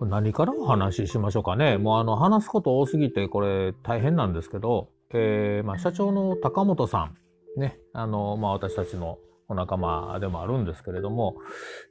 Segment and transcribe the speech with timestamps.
[0.00, 1.76] これ何からお話ししましょうかね。
[1.76, 9.18] もうあの話すこと多すぎてこれ大変なんですけど、えー、まあ社長の高本さん、ね、あの、まあ私たちの
[9.48, 11.36] お仲間でもあるんですけれども、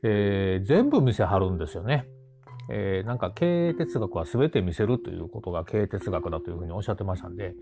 [0.01, 2.07] えー、全部見せはるんですよね。
[2.71, 7.53] えー、なんか経営哲学は全て見せるということが経営哲学だというふうにおっしゃってましたんで、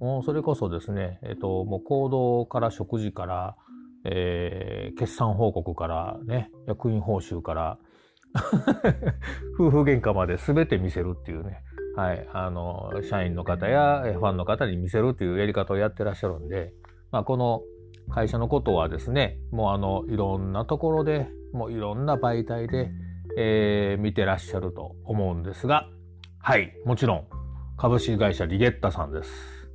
[0.00, 3.56] もうそれこそですね、えっ、ー、と、もう行動から食事から、
[4.04, 7.78] えー、決算報告からね、役員報酬から
[9.58, 11.62] 夫婦喧嘩まで全て見せるっていうね、
[11.96, 16.72] はい、あの、社員の方やファンの方に見せるっていうやり方をやってらっしゃるんで、
[17.12, 17.62] まあ、この
[18.10, 22.90] 会社のことはですね、もうあの、いろんなところで、もういろんな媒体で、
[23.36, 25.88] えー、見てらっしゃると思うんですが、
[26.40, 27.24] はい、もちろん、
[27.76, 29.30] 株式会社リゲッタさんです。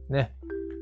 [0.09, 0.33] ね。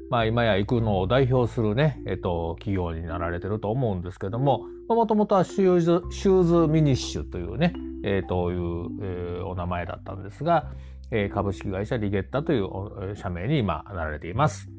[0.10, 8.60] まあ今や生野を代表するね、えっと、企業になられてると思うんですけども、もともとはシューズ、シューズミニッシュというね、えー、という、
[9.02, 10.72] えー、お名前だったんですが、
[11.12, 14.70] えー、株式会社リゲッタという社名に今なられています。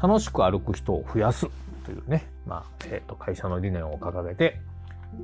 [0.00, 1.48] 楽しく歩く人を増やす
[1.84, 4.60] というね、まあ、えっ、ー、と、会社の理念を掲げて、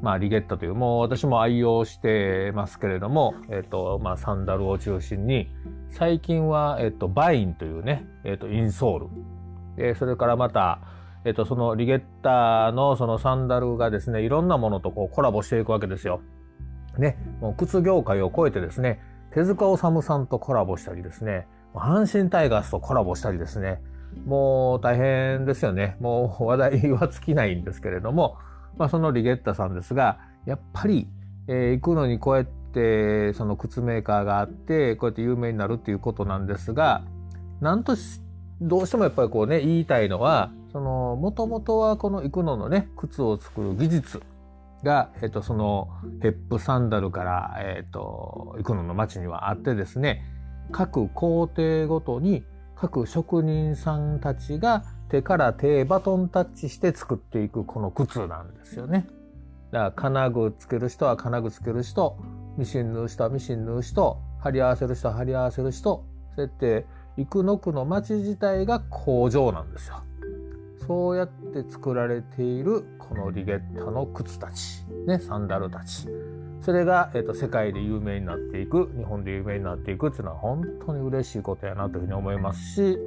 [0.00, 5.48] まあ、リゲッタという、もう私も愛用してますけれども、えっ、ー、と、まあ、サンダルを中心に、
[5.90, 9.06] 最近は、えっ、ー、と、バインというね、えっ、と、インソール。
[9.76, 10.80] えそれからまた、
[11.24, 16.20] えっ、と、そのリゲッタのそのサンダルがですね、いろんなものとこうコラボしていくわけですよ。
[16.98, 19.00] ね、もう靴業界を超えてですね、
[19.32, 23.82] 手塚治虫さんとコラボしたりですね、阪神タイガースとコラボしたりですね、
[24.26, 25.96] もう大変ですよね。
[26.00, 28.38] もう話題は尽きないんですけれども、
[28.76, 31.08] まあそのリゲッタさんですが、やっぱり、
[31.48, 37.04] えー、行くのにこうやってその靴メーカーがあって、こうやって有名になるっていうことなんですが、
[37.60, 38.20] なんとし
[38.60, 44.22] どうしてもやっぱりこうね、言いたいのは、その、もともとはこの行くののね、靴を作る技術
[44.82, 45.88] が、えっと、その、
[46.20, 50.24] ヘップサンダルから、えっと、行くのの町にはあってですね、
[50.70, 52.44] 各工程ごとに
[52.76, 59.06] 各職人さんたちが手から手バトンタッチして作っていくこの靴なんですよね。
[59.70, 62.16] だから金具つける人は金具つける人、
[62.56, 66.86] ミシン縫う人はミシン縫う人、貼り合わせる人は貼り合わせる人、そうやって
[67.16, 70.02] 生野区の町自体が工場なんですよ。
[70.86, 76.08] そうやって作られているこのリゲッタの靴たち、ね、サンダルたち。
[76.60, 82.98] それが、え、ー、と、世界で有名になっていく、日本で有名になっていくっていうのは本当に嬉しいことやなというふうに思いますし、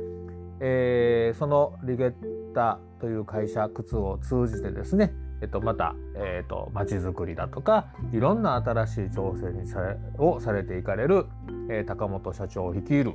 [0.60, 2.14] えー、そのリゲッ
[2.54, 11.26] タという会社、靴を通じてですね、えっと、また、えっと、街づくりだとか、いろんな新しい挑戦にされ、をされていかれる、
[11.70, 13.14] えー、高本社長を率いる、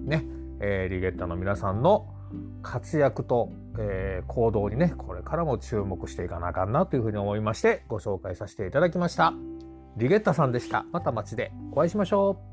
[0.00, 0.24] ね、
[0.60, 2.06] えー、リゲッタの皆さんの
[2.62, 9.34] 活躍と、えー、行動にね、これからも注目していかなあかんなというふうに思いまして、ご紹介させていただきました。
[9.96, 10.84] リゲッタさんでした。
[10.92, 12.51] また街でお会いしましょう。